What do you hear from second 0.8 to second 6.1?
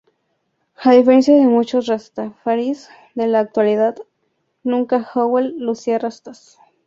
diferencia de muchos rastafaris de la actualidad, nunca Howell lucía